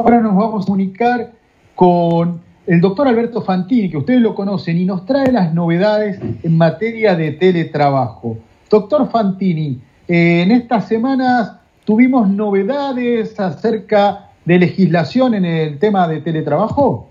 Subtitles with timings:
[0.00, 1.30] Ahora nos vamos a comunicar
[1.74, 6.56] con el doctor Alberto Fantini, que ustedes lo conocen, y nos trae las novedades en
[6.56, 8.38] materia de teletrabajo.
[8.70, 9.78] Doctor Fantini,
[10.08, 11.52] eh, en estas semanas
[11.84, 17.10] tuvimos novedades acerca de legislación en el tema de teletrabajo.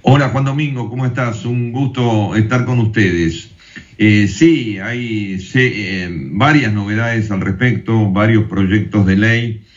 [0.00, 1.44] Hola Juan Domingo, ¿cómo estás?
[1.44, 3.50] Un gusto estar con ustedes.
[3.98, 9.67] Eh, sí, hay eh, varias novedades al respecto, varios proyectos de ley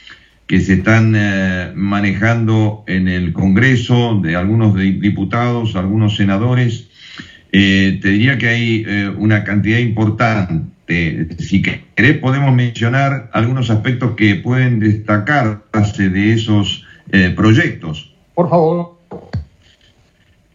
[0.52, 6.90] que se están eh, manejando en el Congreso de algunos diputados, algunos senadores.
[7.50, 8.86] te diría que hay
[9.18, 11.30] una cantidad importante.
[11.40, 16.86] Si querés, podemos mencionar algunos aspectos que pueden destacarse de esos
[17.36, 18.14] proyectos.
[18.36, 19.02] Por favor.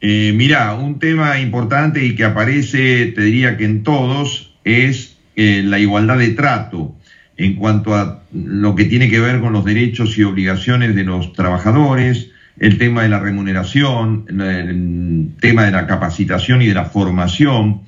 [0.00, 5.62] Eh, mira, un tema importante y que aparece, te diría que en todos, es eh,
[5.64, 6.95] la igualdad de trato
[7.36, 11.32] en cuanto a lo que tiene que ver con los derechos y obligaciones de los
[11.32, 17.82] trabajadores, el tema de la remuneración, el tema de la capacitación y de la formación.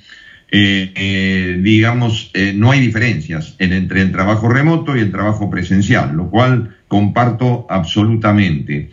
[0.51, 6.77] Eh, digamos, no hay diferencias entre el trabajo remoto y el trabajo presencial, lo cual
[6.89, 8.91] comparto absolutamente.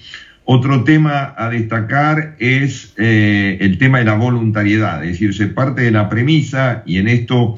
[0.48, 5.82] Otro tema a destacar es eh, el tema de la voluntariedad, es decir, se parte
[5.82, 7.58] de la premisa y en esto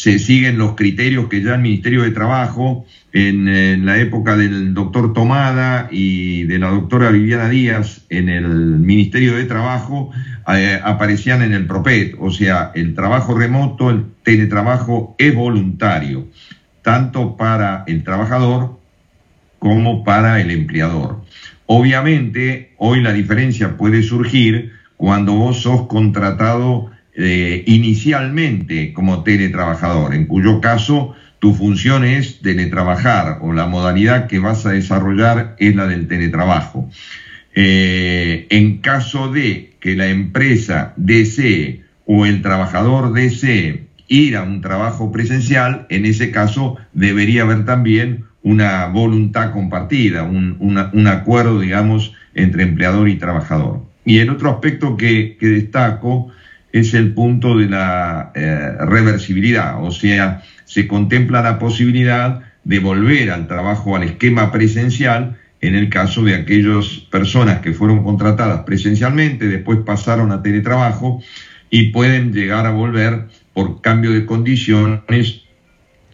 [0.00, 5.12] se siguen los criterios que ya el Ministerio de Trabajo, en, la época del doctor
[5.12, 10.10] Tomada y de la doctora Viviana Díaz en el Ministerio de Trabajo,
[10.48, 16.28] eh, aparecían en el PROPET, o sea, el trabajo remoto, el teletrabajo es voluntario,
[16.80, 18.80] tanto para el trabajador
[19.58, 21.20] como para el empleador.
[21.66, 30.26] Obviamente, hoy la diferencia puede surgir cuando vos sos contratado eh, inicialmente como teletrabajador, en
[30.26, 35.86] cuyo caso tu función es teletrabajar o la modalidad que vas a desarrollar es la
[35.86, 36.90] del teletrabajo.
[37.54, 44.60] Eh, en caso de que la empresa desee o el trabajador desee ir a un
[44.60, 52.64] trabajo presencial, en ese caso debería haber también una voluntad compartida, un, acuerdo, digamos, entre
[52.64, 53.84] empleador y trabajador.
[54.04, 56.32] Y el otro aspecto que, destaco
[56.72, 63.30] es el punto de la eh, reversibilidad, o sea, se contempla la posibilidad de volver
[63.30, 69.48] al trabajo, al esquema presencial, en el caso de aquellas personas que fueron contratadas presencialmente,
[69.48, 71.22] después pasaron a teletrabajo
[71.70, 75.42] y pueden llegar a volver por cambio de condiciones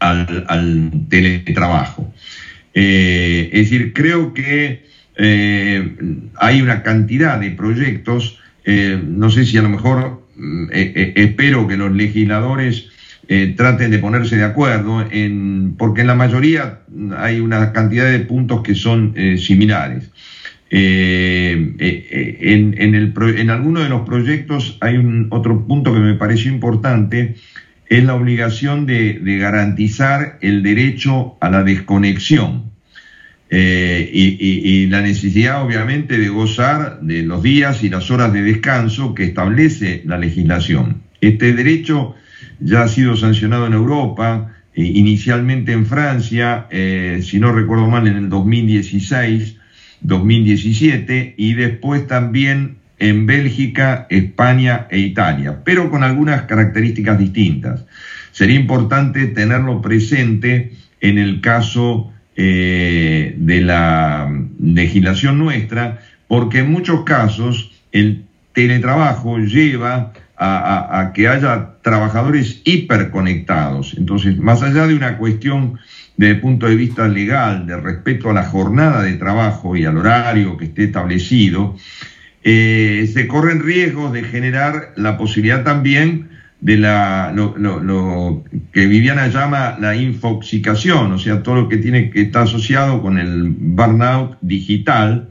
[0.01, 2.13] al, teletrabajo.
[2.75, 4.85] Eh, es decir, creo que
[5.17, 5.97] eh,
[6.37, 11.93] hay una cantidad de proyectos, no sé si a lo mejor mm, espero que los
[11.93, 12.89] legisladores
[13.57, 15.05] traten de ponerse de acuerdo,
[15.79, 16.83] porque en la mayoría
[17.19, 20.13] hay una cantidad de puntos que son similares.
[20.71, 27.35] en, en alguno de los proyectos hay un otro punto que me pareció importante,
[27.89, 32.73] es la obligación de, garantizar el derecho a la desconexión
[33.49, 39.15] eh, y, la necesidad obviamente de gozar de los días y las horas de descanso
[39.15, 41.03] que establece la legislación.
[41.21, 42.15] Este derecho
[42.59, 48.07] ya ha sido sancionado en Europa, eh, inicialmente en Francia, eh, si no recuerdo mal,
[48.09, 49.57] en el 2016,
[50.01, 57.85] 2017, y después también en Bélgica, España e Italia, pero con algunas características distintas.
[58.33, 64.31] Sería importante tenerlo presente en el caso eh, de la
[64.61, 73.95] legislación nuestra, porque en muchos casos el teletrabajo lleva a, que haya trabajadores hiperconectados.
[73.97, 75.79] Entonces, más allá de una cuestión
[76.17, 79.97] desde el punto de vista legal, de respeto a la jornada de trabajo y al
[79.97, 81.77] horario que esté establecido,
[82.43, 89.77] eh, se corren riesgos de generar la posibilidad también de la, lo, que Viviana llama
[89.79, 95.29] la infoxicación, o sea, todo lo que tiene que estar asociado con el burnout digital,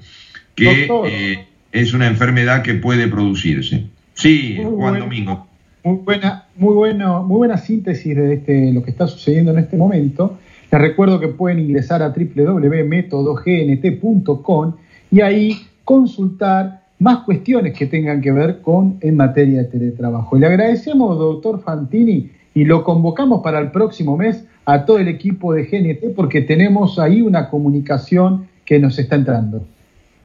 [0.53, 3.88] que eh, es una enfermedad que puede producirse.
[4.14, 5.47] Sí, Juan Domingo.
[5.84, 9.78] Muy buena, muy bueno, muy buena síntesis de este, lo que está sucediendo en este
[9.78, 10.38] momento.
[10.72, 14.73] Les recuerdo que pueden ingresar a www.metodognt.com
[15.11, 20.38] y ahí consultar más cuestiones que tengan que ver con en materia de teletrabajo.
[20.38, 25.53] Le agradecemos, doctor Fantini, y lo convocamos para el próximo mes a todo el equipo
[25.53, 29.66] de GNT porque tenemos ahí una comunicación que nos está entrando.